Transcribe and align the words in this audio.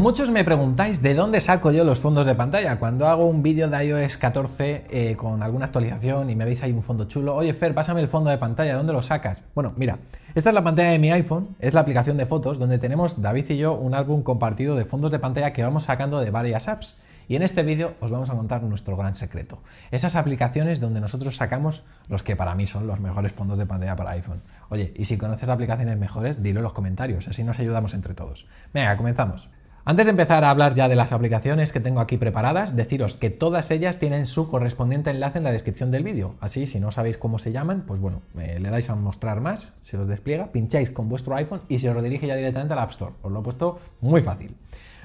Muchos 0.00 0.30
me 0.30 0.44
preguntáis 0.44 1.02
de 1.02 1.12
dónde 1.12 1.42
saco 1.42 1.72
yo 1.72 1.84
los 1.84 2.00
fondos 2.00 2.24
de 2.24 2.34
pantalla. 2.34 2.78
Cuando 2.78 3.06
hago 3.06 3.26
un 3.26 3.42
vídeo 3.42 3.68
de 3.68 3.84
iOS 3.84 4.16
14 4.16 4.86
eh, 4.88 5.14
con 5.14 5.42
alguna 5.42 5.66
actualización 5.66 6.30
y 6.30 6.36
me 6.36 6.46
veis 6.46 6.62
ahí 6.62 6.72
un 6.72 6.80
fondo 6.80 7.04
chulo, 7.04 7.36
oye 7.36 7.52
Fer, 7.52 7.74
pásame 7.74 8.00
el 8.00 8.08
fondo 8.08 8.30
de 8.30 8.38
pantalla, 8.38 8.76
¿dónde 8.76 8.94
lo 8.94 9.02
sacas? 9.02 9.44
Bueno, 9.54 9.74
mira, 9.76 9.98
esta 10.34 10.48
es 10.48 10.54
la 10.54 10.64
pantalla 10.64 10.88
de 10.92 10.98
mi 10.98 11.12
iPhone, 11.12 11.54
es 11.58 11.74
la 11.74 11.82
aplicación 11.82 12.16
de 12.16 12.24
fotos 12.24 12.58
donde 12.58 12.78
tenemos 12.78 13.20
David 13.20 13.44
y 13.50 13.58
yo 13.58 13.74
un 13.74 13.92
álbum 13.92 14.22
compartido 14.22 14.74
de 14.74 14.86
fondos 14.86 15.10
de 15.10 15.18
pantalla 15.18 15.52
que 15.52 15.62
vamos 15.62 15.84
sacando 15.84 16.18
de 16.20 16.30
varias 16.30 16.68
apps. 16.68 17.02
Y 17.28 17.36
en 17.36 17.42
este 17.42 17.62
vídeo 17.62 17.94
os 18.00 18.10
vamos 18.10 18.30
a 18.30 18.34
contar 18.34 18.62
nuestro 18.62 18.96
gran 18.96 19.14
secreto. 19.14 19.62
Esas 19.90 20.16
aplicaciones 20.16 20.80
donde 20.80 21.00
nosotros 21.00 21.36
sacamos 21.36 21.84
los 22.08 22.22
que 22.22 22.36
para 22.36 22.54
mí 22.54 22.66
son 22.66 22.86
los 22.86 23.00
mejores 23.00 23.32
fondos 23.32 23.58
de 23.58 23.66
pantalla 23.66 23.96
para 23.96 24.12
iPhone. 24.12 24.42
Oye, 24.70 24.94
y 24.96 25.04
si 25.04 25.18
conoces 25.18 25.50
aplicaciones 25.50 25.98
mejores, 25.98 26.42
dilo 26.42 26.60
en 26.60 26.64
los 26.64 26.72
comentarios, 26.72 27.28
así 27.28 27.44
nos 27.44 27.60
ayudamos 27.60 27.92
entre 27.92 28.14
todos. 28.14 28.48
Venga, 28.72 28.96
comenzamos. 28.96 29.50
Antes 29.82 30.04
de 30.04 30.10
empezar 30.10 30.44
a 30.44 30.50
hablar 30.50 30.74
ya 30.74 30.88
de 30.88 30.94
las 30.94 31.10
aplicaciones 31.10 31.72
que 31.72 31.80
tengo 31.80 32.00
aquí 32.00 32.18
preparadas, 32.18 32.76
deciros 32.76 33.16
que 33.16 33.30
todas 33.30 33.70
ellas 33.70 33.98
tienen 33.98 34.26
su 34.26 34.50
correspondiente 34.50 35.08
enlace 35.08 35.38
en 35.38 35.44
la 35.44 35.52
descripción 35.52 35.90
del 35.90 36.04
vídeo. 36.04 36.34
Así, 36.40 36.66
si 36.66 36.80
no 36.80 36.92
sabéis 36.92 37.16
cómo 37.16 37.38
se 37.38 37.50
llaman, 37.50 37.84
pues 37.86 37.98
bueno, 37.98 38.20
le 38.34 38.60
dais 38.60 38.90
a 38.90 38.94
mostrar 38.94 39.40
más, 39.40 39.72
se 39.80 39.96
os 39.96 40.06
despliega, 40.06 40.52
pincháis 40.52 40.90
con 40.90 41.08
vuestro 41.08 41.34
iPhone 41.34 41.62
y 41.66 41.78
se 41.78 41.88
os 41.88 41.96
redirige 41.96 42.26
ya 42.26 42.36
directamente 42.36 42.74
al 42.74 42.80
App 42.80 42.90
Store. 42.90 43.14
Os 43.22 43.32
lo 43.32 43.40
he 43.40 43.42
puesto 43.42 43.78
muy 44.02 44.20
fácil. 44.20 44.54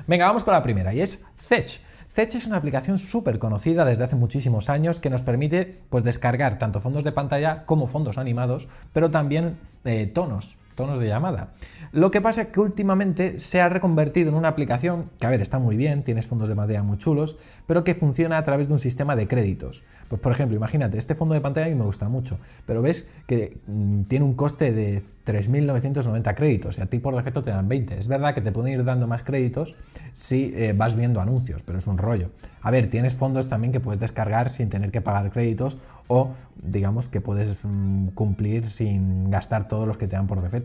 Venga, 0.07 0.25
vamos 0.25 0.43
con 0.43 0.53
la 0.53 0.61
primera 0.61 0.93
y 0.93 0.99
es 0.99 1.25
Zech. 1.37 1.79
Zech 2.09 2.35
es 2.35 2.45
una 2.45 2.57
aplicación 2.57 2.97
súper 2.97 3.39
conocida 3.39 3.85
desde 3.85 4.03
hace 4.03 4.17
muchísimos 4.17 4.69
años 4.69 4.99
que 4.99 5.09
nos 5.09 5.23
permite 5.23 5.83
pues, 5.89 6.03
descargar 6.03 6.59
tanto 6.59 6.81
fondos 6.81 7.05
de 7.05 7.13
pantalla 7.13 7.65
como 7.65 7.87
fondos 7.87 8.17
animados, 8.17 8.67
pero 8.91 9.09
también 9.09 9.57
eh, 9.85 10.05
tonos 10.05 10.57
tonos 10.75 10.99
de 10.99 11.07
llamada. 11.07 11.53
Lo 11.91 12.11
que 12.11 12.21
pasa 12.21 12.43
es 12.43 12.47
que 12.49 12.59
últimamente 12.59 13.39
se 13.39 13.61
ha 13.61 13.69
reconvertido 13.69 14.29
en 14.29 14.35
una 14.35 14.49
aplicación 14.49 15.05
que, 15.19 15.25
a 15.25 15.29
ver, 15.29 15.41
está 15.41 15.59
muy 15.59 15.77
bien, 15.77 16.03
tienes 16.03 16.27
fondos 16.27 16.49
de 16.49 16.55
pantalla 16.55 16.83
muy 16.83 16.97
chulos, 16.97 17.37
pero 17.65 17.83
que 17.83 17.95
funciona 17.95 18.37
a 18.37 18.43
través 18.43 18.67
de 18.67 18.73
un 18.73 18.79
sistema 18.79 19.15
de 19.15 19.27
créditos. 19.27 19.83
Pues, 20.09 20.21
por 20.21 20.31
ejemplo, 20.31 20.55
imagínate, 20.55 20.97
este 20.97 21.15
fondo 21.15 21.33
de 21.33 21.41
pantalla 21.41 21.67
a 21.67 21.69
mí 21.69 21.75
me 21.75 21.85
gusta 21.85 22.09
mucho, 22.09 22.37
pero 22.65 22.81
ves 22.81 23.09
que 23.27 23.57
mm, 23.67 24.03
tiene 24.03 24.25
un 24.25 24.33
coste 24.33 24.71
de 24.73 25.01
3.990 25.25 26.35
créditos 26.35 26.77
y 26.77 26.81
a 26.81 26.85
ti 26.87 26.99
por 26.99 27.15
defecto 27.15 27.43
te 27.43 27.51
dan 27.51 27.67
20. 27.69 27.97
Es 27.97 28.07
verdad 28.07 28.33
que 28.33 28.41
te 28.41 28.51
pueden 28.51 28.73
ir 28.73 28.83
dando 28.83 29.07
más 29.07 29.23
créditos 29.23 29.75
si 30.11 30.53
eh, 30.55 30.73
vas 30.75 30.95
viendo 30.95 31.21
anuncios, 31.21 31.63
pero 31.63 31.77
es 31.77 31.87
un 31.87 31.97
rollo. 31.97 32.31
A 32.61 32.71
ver, 32.71 32.89
tienes 32.89 33.15
fondos 33.15 33.47
también 33.47 33.71
que 33.71 33.79
puedes 33.79 33.99
descargar 33.99 34.49
sin 34.49 34.69
tener 34.69 34.91
que 34.91 34.99
pagar 34.99 35.29
créditos 35.29 35.77
o, 36.07 36.31
digamos, 36.61 37.07
que 37.07 37.21
puedes 37.21 37.63
mm, 37.63 38.07
cumplir 38.09 38.65
sin 38.65 39.29
gastar 39.29 39.67
todos 39.67 39.87
los 39.87 39.97
que 39.97 40.07
te 40.07 40.15
dan 40.15 40.27
por 40.27 40.41
defecto. 40.41 40.64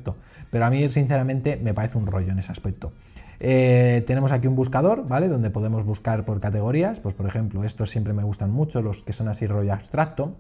Pero 0.51 0.65
a 0.65 0.71
mí, 0.71 0.89
sinceramente, 0.91 1.59
me 1.63 1.75
parece 1.75 1.99
un 1.99 2.07
rollo 2.07 2.33
en 2.33 2.39
ese 2.39 2.53
aspecto. 2.53 2.93
Eh, 3.39 4.05
tenemos 4.07 4.33
aquí 4.33 4.47
un 4.47 4.57
buscador, 4.57 5.07
¿vale? 5.09 5.29
Donde 5.29 5.51
podemos 5.51 5.85
buscar 5.85 6.25
por 6.25 6.41
categorías. 6.41 7.01
Pues, 7.01 7.15
por 7.15 7.27
ejemplo, 7.27 7.65
estos 7.65 7.91
siempre 7.91 8.13
me 8.13 8.23
gustan 8.23 8.51
mucho, 8.51 8.83
los 8.83 9.03
que 9.03 9.13
son 9.13 9.29
así 9.29 9.47
rollo 9.47 9.73
abstracto. 9.73 10.37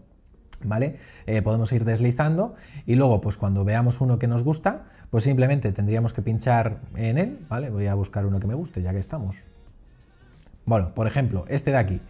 ¿Vale? 0.62 0.97
Eh, 1.25 1.41
podemos 1.41 1.72
ir 1.72 1.86
deslizando 1.86 2.55
y 2.84 2.94
luego 2.94 3.22
pues 3.22 3.39
cuando 3.39 3.64
veamos 3.64 4.02
uno 4.02 4.19
que 4.19 4.27
nos 4.27 4.44
gusta 4.44 4.84
pues 5.08 5.25
simplemente 5.25 5.72
tendríamos 5.72 6.12
que 6.12 6.20
pinchar 6.20 6.83
en 6.97 7.17
él, 7.17 7.47
¿vale? 7.48 7.70
Voy 7.70 7.86
a 7.86 7.95
buscar 7.95 8.27
uno 8.27 8.41
que 8.41 8.47
me 8.47 8.55
guste 8.55 8.83
ya 8.83 8.92
que 8.92 8.98
estamos. 8.98 9.48
Bueno, 10.67 10.95
por 10.95 11.06
ejemplo, 11.06 11.45
este 11.48 11.72
de 11.72 11.78
aquí. 11.78 12.00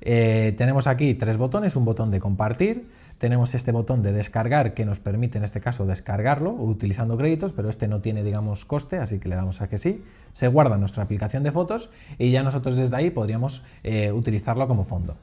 Eh, 0.00 0.54
tenemos 0.56 0.86
aquí 0.86 1.14
tres 1.14 1.38
botones, 1.38 1.74
un 1.74 1.84
botón 1.84 2.10
de 2.10 2.20
compartir, 2.20 2.88
tenemos 3.18 3.54
este 3.54 3.72
botón 3.72 4.02
de 4.02 4.12
descargar 4.12 4.72
que 4.74 4.84
nos 4.84 5.00
permite 5.00 5.38
en 5.38 5.44
este 5.44 5.60
caso 5.60 5.86
descargarlo 5.86 6.52
utilizando 6.52 7.16
créditos, 7.16 7.52
pero 7.52 7.68
este 7.68 7.88
no 7.88 8.00
tiene 8.00 8.22
digamos 8.22 8.64
coste, 8.64 8.98
así 8.98 9.18
que 9.18 9.28
le 9.28 9.34
damos 9.34 9.60
a 9.60 9.68
que 9.68 9.78
sí, 9.78 10.04
se 10.32 10.48
guarda 10.48 10.78
nuestra 10.78 11.02
aplicación 11.02 11.42
de 11.42 11.50
fotos 11.50 11.90
y 12.16 12.30
ya 12.30 12.42
nosotros 12.42 12.76
desde 12.76 12.94
ahí 12.96 13.10
podríamos 13.10 13.64
eh, 13.82 14.12
utilizarlo 14.12 14.68
como 14.68 14.84
fondo. 14.84 15.16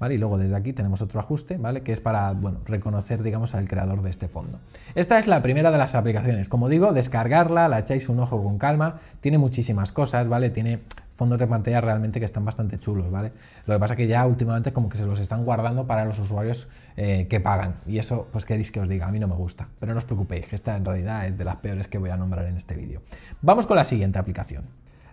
Y 0.00 0.18
luego 0.18 0.36
desde 0.36 0.54
aquí 0.54 0.74
tenemos 0.74 1.00
otro 1.00 1.18
ajuste, 1.18 1.56
¿vale? 1.56 1.82
Que 1.82 1.92
es 1.92 2.00
para, 2.00 2.32
bueno, 2.32 2.60
reconocer, 2.66 3.22
digamos, 3.22 3.54
al 3.54 3.66
creador 3.66 4.02
de 4.02 4.10
este 4.10 4.28
fondo. 4.28 4.60
Esta 4.94 5.18
es 5.18 5.26
la 5.26 5.40
primera 5.40 5.70
de 5.70 5.78
las 5.78 5.94
aplicaciones. 5.94 6.50
Como 6.50 6.68
digo, 6.68 6.92
descargarla, 6.92 7.68
la 7.68 7.78
echáis 7.78 8.10
un 8.10 8.20
ojo 8.20 8.42
con 8.42 8.58
calma, 8.58 8.98
tiene 9.20 9.38
muchísimas 9.38 9.92
cosas, 9.92 10.28
¿vale? 10.28 10.50
Tiene 10.50 10.80
fondos 11.14 11.38
de 11.38 11.46
pantalla 11.46 11.80
realmente 11.80 12.18
que 12.18 12.26
están 12.26 12.44
bastante 12.44 12.78
chulos, 12.78 13.10
¿vale? 13.10 13.32
Lo 13.66 13.74
que 13.74 13.80
pasa 13.80 13.96
que 13.96 14.06
ya 14.06 14.26
últimamente 14.26 14.72
como 14.72 14.88
que 14.88 14.98
se 14.98 15.06
los 15.06 15.20
están 15.20 15.44
guardando 15.44 15.86
para 15.86 16.04
los 16.04 16.18
usuarios 16.18 16.68
eh, 16.96 17.26
que 17.30 17.40
pagan. 17.40 17.76
Y 17.86 17.98
eso, 17.98 18.28
pues 18.30 18.44
queréis 18.44 18.70
que 18.70 18.80
os 18.80 18.88
diga, 18.88 19.06
a 19.06 19.10
mí 19.10 19.18
no 19.18 19.28
me 19.28 19.36
gusta. 19.36 19.68
Pero 19.80 19.94
no 19.94 19.98
os 19.98 20.04
preocupéis, 20.04 20.48
que 20.48 20.56
esta 20.56 20.76
en 20.76 20.84
realidad 20.84 21.26
es 21.26 21.38
de 21.38 21.44
las 21.44 21.56
peores 21.56 21.88
que 21.88 21.98
voy 21.98 22.10
a 22.10 22.16
nombrar 22.16 22.46
en 22.46 22.56
este 22.56 22.74
vídeo. 22.74 23.00
Vamos 23.40 23.66
con 23.66 23.76
la 23.76 23.84
siguiente 23.84 24.18
aplicación. 24.18 24.64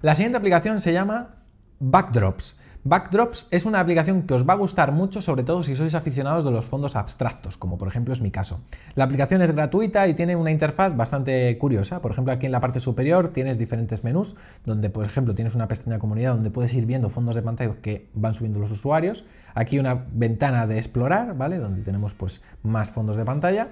La 0.02 0.16
siguiente 0.16 0.38
aplicación 0.38 0.80
se 0.80 0.92
llama 0.92 1.36
Backdrops. 1.80 2.62
Backdrops 2.84 3.48
es 3.52 3.66
una 3.66 3.80
aplicación 3.80 4.24
que 4.24 4.34
os 4.34 4.48
va 4.50 4.54
a 4.54 4.56
gustar 4.56 4.92
mucho, 4.92 5.22
sobre 5.22 5.44
todo 5.44 5.62
si 5.62 5.76
sois 5.76 5.94
aficionados 5.94 6.44
de 6.44 6.50
los 6.50 6.66
fondos 6.66 6.96
abstractos, 6.96 7.56
como 7.56 7.78
por 7.78 7.88
ejemplo 7.88 8.12
es 8.12 8.22
mi 8.22 8.32
caso. 8.32 8.62
La 8.96 9.04
aplicación 9.04 9.44
es 9.44 9.52
gratuita 9.52 10.08
y 10.08 10.16
tiene 10.16 10.36
una 10.36 10.50
interfaz 10.50 10.98
bastante 10.98 11.56
curiosa. 11.60 12.02
Por 12.02 12.10
ejemplo, 12.10 12.34
aquí 12.34 12.48
en 12.48 12.52
la 12.52 12.60
parte 12.60 12.80
superior 12.80 13.28
tienes 13.28 13.60
diferentes 13.60 14.04
menús, 14.04 14.36
donde 14.66 14.90
por 14.90 15.06
ejemplo 15.06 15.36
tienes 15.36 15.54
una 15.54 15.68
pestaña 15.68 16.00
comunidad 16.00 16.34
donde 16.34 16.50
puedes 16.50 16.74
ir 16.74 16.88
viendo 16.88 17.10
fondos 17.10 17.36
de 17.36 17.44
pantalla 17.44 17.76
que 17.84 18.10
van 18.16 18.34
subiendo 18.34 18.60
los 18.60 18.72
usuarios. 18.72 19.26
Aquí 19.54 19.78
una 19.78 20.08
ventana 20.12 20.66
de 20.66 20.78
explorar, 20.78 21.38
¿vale? 21.38 21.60
Donde 21.60 21.84
tenemos 21.84 22.16
pues 22.16 22.42
más 22.64 22.90
fondos 22.90 23.16
de 23.16 23.26
pantalla. 23.26 23.68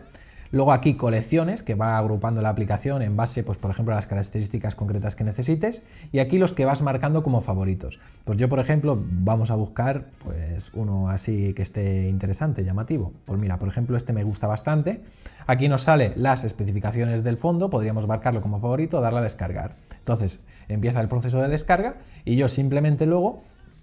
Luego 0.51 0.73
aquí 0.73 0.95
colecciones, 0.95 1.61
que 1.61 1.75
va 1.75 1.97
agrupando 1.97 2.41
la 2.41 2.49
aplicación 2.49 3.01
en 3.01 3.15
base, 3.15 3.43
pues 3.43 3.57
por 3.57 3.69
ejemplo, 3.69 3.93
a 3.93 3.95
las 3.95 4.07
características 4.07 4.73
concretas 4.75 5.15
que 5.15 5.23
necesites. 5.23 5.83
Y 6.11 6.19
aquí 6.19 6.39
los 6.39 6.53
que 6.53 6.65
vas 6.65 6.81
marcando 6.81 7.21
como 7.21 7.41
favoritos. 7.41 7.99
Pues 8.25 8.37
yo, 8.37 8.49
por 8.49 8.59
ejemplo, 8.59 8.99
vamos 8.99 9.51
a 9.51 9.55
buscar 9.55 10.07
pues 10.23 10.71
uno 10.73 11.09
así 11.09 11.53
que 11.53 11.61
esté 11.61 12.09
interesante, 12.09 12.63
llamativo. 12.63 13.13
Pues 13.25 13.39
mira, 13.39 13.59
por 13.59 13.67
ejemplo, 13.67 13.95
este 13.95 14.13
me 14.13 14.23
gusta 14.23 14.47
bastante. 14.47 15.03
Aquí 15.45 15.69
nos 15.69 15.83
sale 15.83 16.13
las 16.15 16.43
especificaciones 16.43 17.23
del 17.23 17.37
fondo, 17.37 17.69
podríamos 17.69 18.07
marcarlo 18.07 18.41
como 18.41 18.59
favorito, 18.59 19.01
darle 19.01 19.19
a 19.19 19.23
descargar. 19.23 19.75
Entonces, 19.99 20.41
empieza 20.67 21.01
el 21.01 21.07
proceso 21.07 21.41
de 21.41 21.47
descarga 21.47 21.97
y 22.25 22.35
yo 22.37 22.47
simplemente 22.47 23.05
luego 23.05 23.41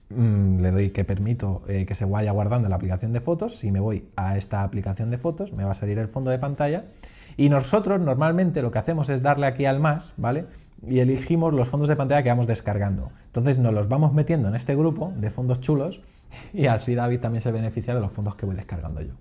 Mm, 0.09 0.61
le 0.61 0.71
doy 0.71 0.91
que 0.91 1.05
permito 1.05 1.63
eh, 1.67 1.85
que 1.85 1.95
se 1.95 2.05
vaya 2.05 2.31
guardando 2.31 2.69
la 2.69 2.77
aplicación 2.77 3.13
de 3.13 3.21
fotos. 3.21 3.59
Si 3.59 3.73
me 3.73 3.81
voy 3.81 4.09
a 4.17 4.37
esta 4.37 4.63
aplicación 4.63 5.11
de 5.11 5.19
fotos, 5.19 5.53
me 5.53 5.65
va 5.65 5.73
a 5.73 5.75
salir 5.75 5.99
el 5.99 6.09
fondo 6.09 6.31
de 6.31 6.39
pantalla. 6.39 6.85
Y 7.37 7.49
nosotros 7.49 8.01
normalmente 8.01 8.63
lo 8.63 8.71
que 8.71 8.79
hacemos 8.79 9.09
es 9.09 9.23
darle 9.23 9.47
aquí 9.47 9.67
al 9.67 9.81
más, 9.81 10.15
¿vale? 10.17 10.47
Y 10.87 11.01
elegimos 11.01 11.53
los 11.53 11.69
fondos 11.69 11.89
de 11.89 11.97
pantalla 11.97 12.23
que 12.23 12.29
vamos 12.29 12.47
descargando. 12.47 13.11
Entonces 13.27 13.59
nos 13.59 13.75
los 13.75 13.89
vamos 13.89 14.13
metiendo 14.15 14.49
en 14.49 14.55
este 14.55 14.77
grupo 14.77 15.13
de 15.17 15.31
fondos 15.31 15.61
chulos 15.61 16.03
y 16.53 16.67
así 16.67 16.95
David 16.95 17.21
también 17.21 17.43
se 17.43 17.51
beneficia 17.51 17.95
de 17.95 18.01
los 18.01 18.13
fondos 18.13 18.37
que 18.37 18.47
voy 18.47 18.55
descargando 18.55 19.01
yo. 19.01 19.15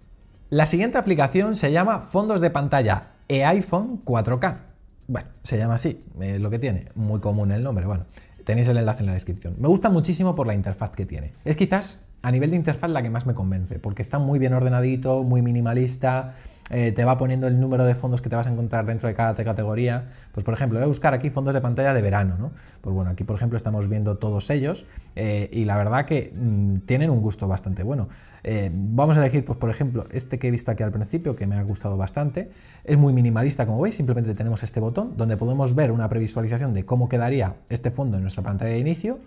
La 0.49 0.67
siguiente 0.67 0.99
aplicación 0.99 1.55
se 1.55 1.71
llama 1.71 2.01
Fondos 2.01 2.39
de 2.39 2.51
pantalla 2.51 3.13
e 3.27 3.43
iPhone 3.43 4.03
4K. 4.05 4.59
Bueno, 5.07 5.27
se 5.41 5.57
llama 5.57 5.73
así, 5.73 6.03
es 6.19 6.39
lo 6.39 6.51
que 6.51 6.59
tiene, 6.59 6.85
muy 6.93 7.19
común 7.19 7.51
el 7.51 7.63
nombre, 7.63 7.85
bueno. 7.87 8.05
Tenéis 8.45 8.67
el 8.67 8.77
enlace 8.77 9.01
en 9.01 9.07
la 9.07 9.13
descripción. 9.13 9.55
Me 9.59 9.67
gusta 9.67 9.89
muchísimo 9.89 10.35
por 10.35 10.47
la 10.47 10.53
interfaz 10.53 10.91
que 10.91 11.05
tiene. 11.05 11.33
Es 11.43 11.55
quizás 11.55 12.07
a 12.25 12.31
nivel 12.31 12.49
de 12.49 12.55
interfaz 12.55 12.89
la 12.89 13.03
que 13.03 13.11
más 13.11 13.27
me 13.27 13.35
convence, 13.35 13.77
porque 13.77 14.01
está 14.01 14.17
muy 14.17 14.39
bien 14.39 14.51
ordenadito, 14.53 15.21
muy 15.21 15.43
minimalista, 15.43 16.33
eh, 16.71 16.91
te 16.91 17.05
va 17.05 17.17
poniendo 17.17 17.45
el 17.45 17.59
número 17.59 17.85
de 17.85 17.93
fondos 17.93 18.19
que 18.23 18.29
te 18.29 18.35
vas 18.35 18.47
a 18.47 18.49
encontrar 18.49 18.83
dentro 18.87 19.07
de 19.07 19.13
cada 19.13 19.35
categoría. 19.35 20.07
Pues 20.31 20.43
por 20.43 20.55
ejemplo, 20.55 20.79
voy 20.79 20.85
a 20.85 20.87
buscar 20.87 21.13
aquí 21.13 21.29
fondos 21.29 21.53
de 21.53 21.61
pantalla 21.61 21.93
de 21.93 22.01
verano, 22.01 22.35
¿no? 22.39 22.51
Pues 22.81 22.95
bueno, 22.95 23.11
aquí 23.11 23.23
por 23.25 23.35
ejemplo 23.35 23.57
estamos 23.57 23.89
viendo 23.89 24.17
todos 24.17 24.49
ellos 24.49 24.87
eh, 25.15 25.51
y 25.53 25.65
la 25.65 25.77
verdad 25.77 26.05
que 26.05 26.33
mm, 26.35 26.77
tienen 26.87 27.11
un 27.11 27.21
gusto 27.21 27.47
bastante 27.47 27.83
bueno. 27.83 28.09
Eh, 28.43 28.71
vamos 28.73 29.17
a 29.17 29.19
elegir, 29.19 29.45
pues 29.45 29.59
por 29.59 29.69
ejemplo, 29.69 30.05
este 30.09 30.39
que 30.39 30.47
he 30.47 30.51
visto 30.51 30.71
aquí 30.71 30.81
al 30.81 30.91
principio, 30.91 31.35
que 31.35 31.45
me 31.45 31.57
ha 31.57 31.61
gustado 31.61 31.95
bastante. 31.95 32.49
Es 32.85 32.97
muy 32.97 33.13
minimalista, 33.13 33.67
como 33.67 33.81
veis, 33.81 33.93
simplemente 33.93 34.33
tenemos 34.33 34.63
este 34.63 34.79
botón 34.79 35.15
donde 35.15 35.37
podemos 35.37 35.75
ver 35.75 35.91
una 35.91 36.09
previsualización 36.09 36.73
de 36.73 36.85
cómo 36.85 37.07
quedaría 37.07 37.57
este 37.69 37.91
fondo 37.91 38.17
en 38.17 38.23
nuestra 38.23 38.41
pantalla 38.41 38.71
de 38.71 38.79
inicio 38.79 39.19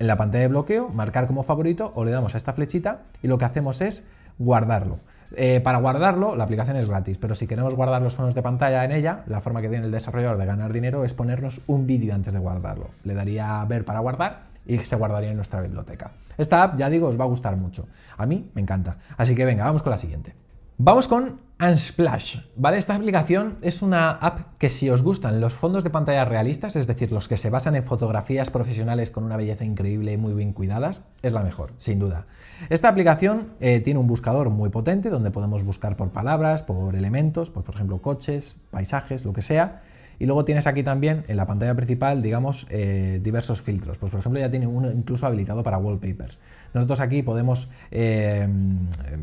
en 0.00 0.06
la 0.06 0.16
pantalla 0.16 0.42
de 0.42 0.48
bloqueo, 0.48 0.88
marcar 0.88 1.26
como 1.26 1.44
favorito 1.44 1.92
o 1.94 2.04
le 2.04 2.10
damos 2.10 2.34
a 2.34 2.38
esta 2.38 2.52
flechita 2.52 3.02
y 3.22 3.28
lo 3.28 3.38
que 3.38 3.44
hacemos 3.44 3.80
es 3.82 4.08
guardarlo. 4.38 4.98
Eh, 5.36 5.60
para 5.60 5.78
guardarlo, 5.78 6.34
la 6.34 6.44
aplicación 6.44 6.76
es 6.76 6.88
gratis, 6.88 7.18
pero 7.18 7.34
si 7.34 7.46
queremos 7.46 7.74
guardar 7.74 8.02
los 8.02 8.16
fondos 8.16 8.34
de 8.34 8.42
pantalla 8.42 8.84
en 8.84 8.92
ella, 8.92 9.22
la 9.26 9.40
forma 9.40 9.60
que 9.60 9.68
tiene 9.68 9.84
el 9.84 9.92
desarrollador 9.92 10.38
de 10.38 10.46
ganar 10.46 10.72
dinero 10.72 11.04
es 11.04 11.14
ponernos 11.14 11.60
un 11.66 11.86
vídeo 11.86 12.14
antes 12.14 12.32
de 12.32 12.40
guardarlo. 12.40 12.88
Le 13.04 13.14
daría 13.14 13.62
ver 13.66 13.84
para 13.84 14.00
guardar 14.00 14.42
y 14.66 14.78
se 14.78 14.96
guardaría 14.96 15.30
en 15.30 15.36
nuestra 15.36 15.60
biblioteca. 15.60 16.12
Esta 16.38 16.62
app, 16.62 16.76
ya 16.78 16.88
digo, 16.88 17.06
os 17.06 17.20
va 17.20 17.24
a 17.24 17.28
gustar 17.28 17.56
mucho. 17.56 17.86
A 18.16 18.24
mí 18.24 18.50
me 18.54 18.62
encanta. 18.62 18.96
Así 19.18 19.36
que 19.36 19.44
venga, 19.44 19.64
vamos 19.64 19.82
con 19.82 19.90
la 19.90 19.98
siguiente. 19.98 20.34
Vamos 20.82 21.08
con 21.08 21.40
Unsplash, 21.60 22.38
¿vale? 22.56 22.78
Esta 22.78 22.94
aplicación 22.94 23.58
es 23.60 23.82
una 23.82 24.12
app 24.12 24.56
que 24.56 24.70
si 24.70 24.88
os 24.88 25.02
gustan 25.02 25.38
los 25.38 25.52
fondos 25.52 25.84
de 25.84 25.90
pantalla 25.90 26.24
realistas, 26.24 26.74
es 26.74 26.86
decir, 26.86 27.12
los 27.12 27.28
que 27.28 27.36
se 27.36 27.50
basan 27.50 27.76
en 27.76 27.84
fotografías 27.84 28.48
profesionales 28.48 29.10
con 29.10 29.24
una 29.24 29.36
belleza 29.36 29.66
increíble 29.66 30.14
y 30.14 30.16
muy 30.16 30.32
bien 30.32 30.54
cuidadas, 30.54 31.04
es 31.20 31.34
la 31.34 31.42
mejor, 31.42 31.74
sin 31.76 31.98
duda. 31.98 32.24
Esta 32.70 32.88
aplicación 32.88 33.50
eh, 33.60 33.80
tiene 33.80 34.00
un 34.00 34.06
buscador 34.06 34.48
muy 34.48 34.70
potente 34.70 35.10
donde 35.10 35.30
podemos 35.30 35.64
buscar 35.64 35.96
por 35.96 36.12
palabras, 36.12 36.62
por 36.62 36.96
elementos, 36.96 37.50
por 37.50 37.74
ejemplo 37.74 38.00
coches, 38.00 38.62
paisajes, 38.70 39.26
lo 39.26 39.34
que 39.34 39.42
sea, 39.42 39.82
Y 40.20 40.26
luego 40.26 40.44
tienes 40.44 40.66
aquí 40.66 40.82
también 40.82 41.24
en 41.28 41.38
la 41.38 41.46
pantalla 41.46 41.74
principal, 41.74 42.20
digamos, 42.20 42.66
eh, 42.68 43.20
diversos 43.22 43.62
filtros. 43.62 43.96
Pues 43.96 44.10
por 44.10 44.20
ejemplo 44.20 44.38
ya 44.38 44.50
tiene 44.50 44.66
uno 44.66 44.90
incluso 44.90 45.26
habilitado 45.26 45.62
para 45.62 45.78
wallpapers. 45.78 46.38
Nosotros 46.74 47.00
aquí 47.00 47.22
podemos 47.22 47.70
eh, 47.90 48.46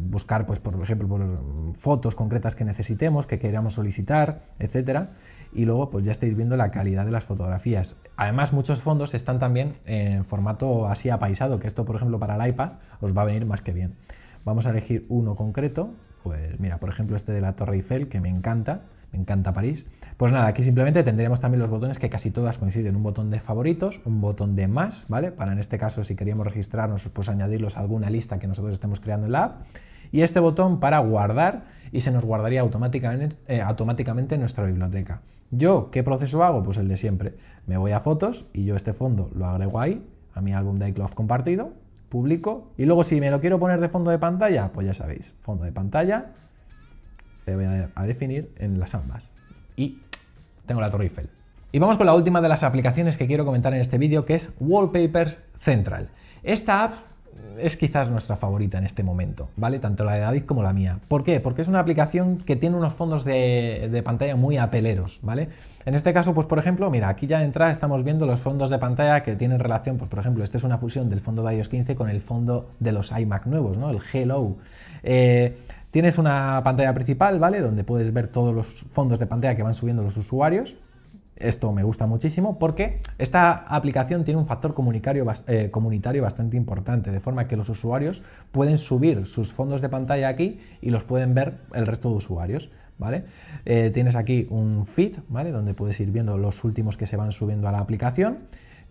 buscar, 0.10 0.48
pues 0.48 0.60
por 0.60 0.74
ejemplo, 0.82 1.08
por 1.08 1.22
fotos 1.76 2.16
concretas 2.16 2.56
que 2.56 2.66
necesitemos, 2.66 3.28
que 3.28 3.38
queramos 3.38 3.74
solicitar, 3.74 4.40
etcétera. 4.58 5.12
Y 5.54 5.66
luego 5.66 5.92
pues 5.92 6.04
ya 6.04 6.12
estáis 6.12 6.36
viendo 6.36 6.58
la 6.58 6.72
calidad 6.72 7.06
de 7.06 7.12
las 7.12 7.26
fotografías. 7.26 7.96
Además 8.16 8.52
muchos 8.52 8.82
fondos 8.82 9.14
están 9.14 9.38
también 9.38 9.76
en 9.86 10.26
formato 10.26 10.88
así 10.88 11.12
apaisado, 11.12 11.60
que 11.60 11.68
esto 11.68 11.86
por 11.86 11.96
ejemplo 11.96 12.18
para 12.18 12.44
el 12.44 12.50
iPad 12.50 12.72
os 13.02 13.16
va 13.16 13.22
a 13.22 13.26
venir 13.26 13.46
más 13.46 13.62
que 13.62 13.72
bien. 13.72 13.94
Vamos 14.48 14.66
a 14.66 14.70
elegir 14.70 15.06
uno 15.10 15.36
concreto, 15.36 15.90
pues 16.24 16.58
mira, 16.58 16.78
por 16.78 16.88
ejemplo 16.88 17.18
este 17.18 17.34
de 17.34 17.42
la 17.42 17.58
Torre 17.58 17.76
Eiffel, 17.76 18.08
que 18.08 18.22
me 18.22 18.30
encanta, 18.30 18.84
me 19.12 19.20
encanta 19.20 19.52
París. 19.52 19.88
Pues 20.16 20.32
nada, 20.32 20.48
aquí 20.48 20.64
simplemente 20.64 21.04
tendremos 21.04 21.42
también 21.42 21.60
los 21.60 21.70
botones 21.70 22.00
que 22.00 22.10
casi 22.10 22.32
todas 22.32 22.58
coinciden. 22.58 22.96
Un 22.96 23.04
botón 23.04 23.30
de 23.30 23.42
favoritos, 23.42 24.00
un 24.06 24.22
botón 24.22 24.56
de 24.56 24.70
más, 24.70 25.04
¿vale? 25.10 25.34
Para 25.34 25.52
en 25.52 25.60
este 25.60 25.78
caso, 25.78 26.02
si 26.06 26.16
queríamos 26.16 26.48
registrarnos, 26.48 27.10
pues 27.10 27.28
añadirlos 27.28 27.76
a 27.76 27.82
alguna 27.82 28.10
lista 28.10 28.40
que 28.40 28.48
nosotros 28.48 28.74
estemos 28.74 29.02
creando 29.02 29.26
en 29.26 29.34
la 29.34 29.44
app. 29.44 29.62
Y 30.14 30.22
este 30.22 30.40
botón 30.40 30.80
para 30.80 31.00
guardar 31.00 31.66
y 31.92 32.00
se 32.00 32.12
nos 32.12 32.24
guardaría 32.24 32.62
automáticamente, 32.62 33.36
eh, 33.48 33.60
automáticamente 33.60 34.36
en 34.36 34.40
nuestra 34.40 34.64
biblioteca. 34.64 35.24
Yo, 35.52 35.92
¿qué 35.92 36.04
proceso 36.04 36.42
hago? 36.46 36.64
Pues 36.64 36.78
el 36.78 36.88
de 36.88 36.96
siempre. 36.96 37.36
Me 37.66 37.76
voy 37.76 37.92
a 37.92 38.00
fotos 38.00 38.46
y 38.54 38.64
yo 38.64 38.78
este 38.78 38.94
fondo 38.94 39.30
lo 39.36 39.46
agrego 39.46 39.82
ahí, 39.82 40.08
a 40.34 40.40
mi 40.40 40.54
álbum 40.54 40.78
de 40.78 40.88
iCloud 40.88 41.10
compartido, 41.10 41.74
publico 42.10 42.72
y 42.78 42.86
luego 42.86 43.04
si 43.04 43.20
me 43.20 43.32
lo 43.32 43.40
quiero 43.40 43.60
poner 43.60 43.80
de 43.80 43.90
fondo 43.90 44.12
de 44.12 44.20
pantalla, 44.20 44.72
pues 44.72 44.88
ya 44.88 44.94
sabéis, 44.94 45.34
fondo 45.40 45.64
de 45.64 45.72
pantalla, 45.72 46.34
le 47.46 47.56
voy 47.56 47.66
a, 47.66 48.04
definir 48.04 48.52
en 48.58 48.80
las 48.80 48.96
ambas. 48.96 49.34
Y 49.76 50.02
tengo 50.66 50.82
la 50.82 50.92
Torre 50.92 51.06
Eiffel. 51.06 51.30
Y 51.72 51.80
vamos 51.80 51.98
con 51.98 52.06
la 52.06 52.14
última 52.14 52.42
de 52.42 52.50
las 52.50 52.64
aplicaciones 52.64 53.18
que 53.18 53.28
quiero 53.28 53.46
comentar 53.46 53.74
en 53.74 53.82
este 53.82 53.98
vídeo, 53.98 54.26
que 54.26 54.36
es 54.36 54.54
Wallpapers 54.60 55.40
Central. 55.54 56.10
Esta 56.44 56.84
app 56.84 56.94
es 57.60 57.78
quizás 57.78 58.10
nuestra 58.10 58.36
favorita 58.36 58.78
en 58.78 58.84
este 58.84 59.04
momento, 59.04 59.50
¿vale? 59.56 59.80
Tanto 59.80 60.04
la 60.04 60.14
de 60.14 60.20
David 60.22 60.44
como 60.44 60.64
la 60.64 60.74
mía. 60.74 61.00
¿Por 61.08 61.24
qué? 61.24 61.40
Porque 61.40 61.62
es 61.62 61.68
una 61.68 61.80
aplicación 61.80 62.38
que 62.38 62.56
tiene 62.56 62.76
unos 62.76 62.94
fondos 62.94 63.24
de, 63.26 64.02
pantalla 64.04 64.36
muy 64.36 64.58
apeleros, 64.58 65.20
¿vale? 65.24 65.50
En 65.86 65.96
este 65.96 66.14
caso, 66.14 66.34
pues 66.34 66.48
por 66.48 66.60
ejemplo, 66.60 66.90
mira, 66.90 67.10
aquí 67.10 67.28
ya 67.28 67.40
de 67.40 67.46
entrada 67.46 67.72
estamos 67.72 68.04
viendo 68.04 68.26
los 68.26 68.40
fondos 68.40 68.70
de 68.70 68.78
pantalla 68.78 69.24
que 69.24 69.36
tienen 69.36 69.60
relación, 69.60 69.98
pues 69.98 70.10
por 70.10 70.20
ejemplo, 70.20 70.44
este 70.44 70.58
es 70.58 70.64
una 70.64 70.78
fusión 70.78 71.10
del 71.10 71.20
fondo 71.20 71.44
de 71.44 71.56
iOS 71.56 71.70
15 71.70 71.96
con 71.96 72.10
el 72.10 72.22
fondo 72.22 72.70
de 72.80 72.92
los 72.92 73.12
iMac 73.12 73.46
nuevos, 73.46 73.78
¿no? 73.78 73.90
El 73.90 74.00
Hello. 74.14 74.58
Eh, 75.04 75.58
tienes 75.92 76.18
una 76.18 76.62
pantalla 76.64 76.94
principal, 76.94 77.40
¿vale? 77.40 77.62
Donde 77.62 77.84
puedes 77.84 78.14
ver 78.14 78.28
todos 78.28 78.54
los 78.54 78.86
fondos 78.90 79.20
de 79.20 79.28
pantalla 79.28 79.56
que 79.56 79.64
van 79.64 79.74
subiendo 79.74 80.04
los 80.04 80.18
usuarios. 80.18 80.76
Esto 81.40 81.72
me 81.72 81.84
gusta 81.84 82.08
muchísimo 82.08 82.60
porque 82.60 83.00
esta 83.18 83.54
aplicación 83.54 84.24
tiene 84.24 84.40
un 84.40 84.46
factor 84.46 84.74
eh, 85.48 85.70
comunitario 85.72 86.24
bastante 86.24 86.58
importante, 86.58 87.12
de 87.12 87.20
forma 87.20 87.48
que 87.48 87.56
los 87.56 87.70
usuarios 87.70 88.24
pueden 88.52 88.78
subir 88.78 89.26
sus 89.26 89.54
fondos 89.54 89.82
de 89.82 89.90
pantalla 89.90 90.28
aquí 90.28 90.60
y 90.82 90.90
los 90.90 91.06
pueden 91.06 91.34
ver 91.34 91.60
el 91.74 91.86
resto 91.86 92.10
de 92.10 92.16
usuarios. 92.16 92.70
¿Vale? 93.00 93.26
Eh, 93.66 93.92
tienes 93.94 94.16
aquí 94.16 94.48
un 94.50 94.84
feed, 94.84 95.18
¿vale? 95.30 95.52
Donde 95.52 95.76
puedes 95.76 96.00
ir 96.00 96.10
viendo 96.10 96.36
los 96.40 96.64
últimos 96.64 96.98
que 96.98 97.06
se 97.06 97.16
van 97.16 97.32
subiendo 97.32 97.68
a 97.68 97.72
la 97.72 97.78
aplicación. 97.78 98.40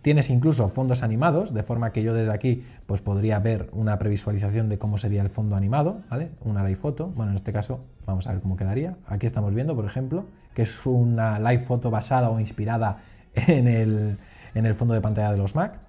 Tienes 0.01 0.29
incluso 0.29 0.69
fondos 0.69 1.03
animados, 1.03 1.53
de 1.53 1.63
forma 1.63 1.91
que 1.91 2.03
yo 2.03 2.13
desde 2.13 2.31
aquí 2.31 2.63
pues 2.85 3.01
podría 3.01 3.39
ver 3.39 3.67
una 3.73 3.99
previsualización 3.99 4.69
de 4.69 4.77
cómo 4.77 4.97
sería 4.97 5.21
el 5.21 5.29
fondo 5.29 5.57
animado, 5.57 6.01
¿vale? 6.09 6.31
Una 6.41 6.63
live 6.63 6.77
foto. 6.77 7.07
Bueno, 7.07 7.31
en 7.31 7.35
este 7.35 7.51
caso 7.51 7.81
vamos 8.05 8.27
a 8.27 8.31
ver 8.31 8.41
cómo 8.41 8.55
quedaría. 8.55 8.95
Aquí 9.07 9.25
estamos 9.25 9.53
viendo, 9.53 9.75
por 9.75 9.83
ejemplo, 9.83 10.25
que 10.57 10.63
es 10.63 10.87
una 10.87 11.37
live 11.37 11.59
foto 11.59 11.91
basada 11.91 12.31
o 12.31 12.39
inspirada 12.39 12.97
en 13.35 13.67
el, 13.67 14.17
en 14.55 14.65
el 14.65 14.73
fondo 14.73 14.95
de 14.95 15.01
pantalla 15.01 15.31
de 15.31 15.37
los 15.37 15.53
Mac. 15.53 15.79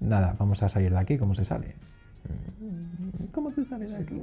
Nada, 0.00 0.34
vamos 0.38 0.62
a 0.62 0.70
salir 0.70 0.90
de 0.92 0.98
aquí. 0.98 1.18
¿Cómo 1.18 1.34
se 1.34 1.44
sale? 1.44 1.76
¿Cómo 3.32 3.52
se 3.52 3.66
sale 3.66 3.86
de 3.86 3.98
aquí? 3.98 4.22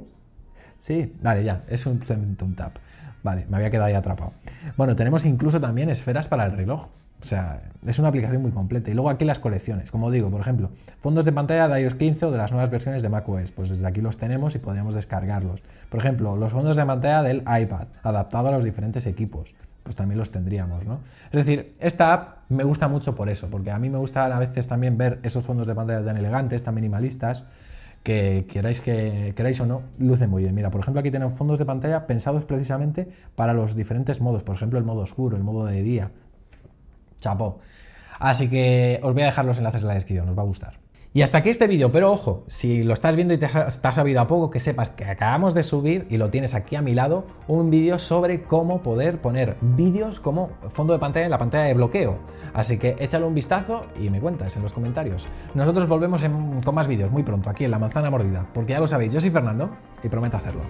Sí, 0.76 1.14
vale, 1.22 1.44
ya, 1.44 1.62
es 1.68 1.86
un, 1.86 2.02
un 2.40 2.56
tap. 2.56 2.78
Vale, 3.22 3.46
me 3.48 3.58
había 3.58 3.70
quedado 3.70 3.86
ahí 3.86 3.94
atrapado. 3.94 4.32
Bueno, 4.76 4.96
tenemos 4.96 5.24
incluso 5.24 5.60
también 5.60 5.88
esferas 5.88 6.26
para 6.26 6.46
el 6.46 6.50
reloj. 6.50 6.90
O 7.20 7.24
sea, 7.24 7.62
es 7.86 8.00
una 8.00 8.08
aplicación 8.08 8.42
muy 8.42 8.50
completa. 8.50 8.90
Y 8.90 8.94
luego 8.94 9.08
aquí 9.08 9.24
las 9.24 9.38
colecciones, 9.38 9.92
como 9.92 10.10
digo, 10.10 10.32
por 10.32 10.40
ejemplo, 10.40 10.72
fondos 10.98 11.24
de 11.24 11.30
pantalla 11.30 11.68
de 11.68 11.80
iOS 11.80 11.94
15 11.94 12.26
o 12.26 12.30
de 12.32 12.38
las 12.38 12.50
nuevas 12.50 12.72
versiones 12.72 13.02
de 13.02 13.08
macOS, 13.08 13.52
pues 13.52 13.70
desde 13.70 13.86
aquí 13.86 14.00
los 14.00 14.16
tenemos 14.16 14.56
y 14.56 14.58
podríamos 14.58 14.94
descargarlos. 14.94 15.62
Por 15.90 16.00
ejemplo, 16.00 16.36
los 16.36 16.50
fondos 16.50 16.76
de 16.76 16.84
pantalla 16.84 17.22
del 17.22 17.42
iPad, 17.42 17.86
adaptado 18.02 18.48
a 18.48 18.50
los 18.50 18.64
diferentes 18.64 19.06
equipos, 19.06 19.54
pues 19.82 19.96
también 19.96 20.18
los 20.18 20.30
tendríamos, 20.30 20.84
¿no? 20.84 21.00
Es 21.26 21.32
decir, 21.32 21.74
esta 21.80 22.12
app 22.12 22.36
me 22.48 22.64
gusta 22.64 22.88
mucho 22.88 23.14
por 23.14 23.28
eso, 23.28 23.48
porque 23.48 23.70
a 23.70 23.78
mí 23.78 23.90
me 23.90 23.98
gusta 23.98 24.24
a 24.24 24.38
veces 24.38 24.68
también 24.68 24.96
ver 24.96 25.18
esos 25.22 25.44
fondos 25.44 25.66
de 25.66 25.74
pantalla 25.74 26.04
tan 26.04 26.16
elegantes, 26.16 26.62
tan 26.62 26.74
minimalistas, 26.74 27.44
que 28.02 28.46
queráis, 28.50 28.80
que 28.80 29.32
queráis 29.36 29.60
o 29.60 29.66
no, 29.66 29.82
lucen 29.98 30.30
muy 30.30 30.42
bien. 30.42 30.54
Mira, 30.54 30.70
por 30.70 30.80
ejemplo, 30.80 31.00
aquí 31.00 31.10
tenemos 31.10 31.34
fondos 31.34 31.58
de 31.58 31.64
pantalla 31.64 32.06
pensados 32.06 32.44
precisamente 32.44 33.08
para 33.36 33.54
los 33.54 33.74
diferentes 33.76 34.20
modos, 34.20 34.42
por 34.42 34.56
ejemplo, 34.56 34.78
el 34.78 34.84
modo 34.84 35.02
oscuro, 35.02 35.36
el 35.36 35.44
modo 35.44 35.66
de 35.66 35.82
día, 35.82 36.10
Chapo. 37.18 37.60
Así 38.18 38.50
que 38.50 39.00
os 39.02 39.14
voy 39.14 39.22
a 39.22 39.26
dejar 39.26 39.44
los 39.44 39.58
enlaces 39.58 39.82
en 39.82 39.88
la 39.88 39.94
descripción, 39.94 40.28
os 40.28 40.36
va 40.36 40.42
a 40.42 40.46
gustar. 40.46 40.81
Y 41.14 41.20
hasta 41.20 41.38
aquí 41.38 41.50
este 41.50 41.66
vídeo, 41.66 41.92
pero 41.92 42.10
ojo, 42.10 42.44
si 42.46 42.84
lo 42.84 42.94
estás 42.94 43.16
viendo 43.16 43.34
y 43.34 43.38
te 43.38 43.44
has 43.44 43.80
sabido 43.94 44.22
a 44.22 44.26
poco, 44.26 44.48
que 44.48 44.58
sepas 44.60 44.88
que 44.88 45.04
acabamos 45.04 45.52
de 45.52 45.62
subir, 45.62 46.06
y 46.08 46.16
lo 46.16 46.30
tienes 46.30 46.54
aquí 46.54 46.74
a 46.74 46.80
mi 46.80 46.94
lado, 46.94 47.26
un 47.48 47.68
vídeo 47.68 47.98
sobre 47.98 48.44
cómo 48.44 48.82
poder 48.82 49.20
poner 49.20 49.58
vídeos 49.60 50.20
como 50.20 50.52
fondo 50.70 50.94
de 50.94 50.98
pantalla 50.98 51.26
en 51.26 51.30
la 51.30 51.36
pantalla 51.36 51.64
de 51.64 51.74
bloqueo. 51.74 52.18
Así 52.54 52.78
que 52.78 52.96
échale 52.98 53.26
un 53.26 53.34
vistazo 53.34 53.84
y 54.00 54.08
me 54.08 54.20
cuentas 54.20 54.56
en 54.56 54.62
los 54.62 54.72
comentarios. 54.72 55.26
Nosotros 55.54 55.86
volvemos 55.86 56.24
con 56.64 56.74
más 56.74 56.88
vídeos 56.88 57.10
muy 57.10 57.24
pronto, 57.24 57.50
aquí 57.50 57.64
en 57.64 57.72
La 57.72 57.78
Manzana 57.78 58.08
Mordida, 58.08 58.48
porque 58.54 58.72
ya 58.72 58.80
lo 58.80 58.86
sabéis, 58.86 59.12
yo 59.12 59.20
soy 59.20 59.28
Fernando 59.28 59.68
y 60.02 60.08
prometo 60.08 60.38
hacerlo. 60.38 60.62